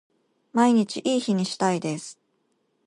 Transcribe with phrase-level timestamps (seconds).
[0.51, 2.19] 毎日いい日にしたいです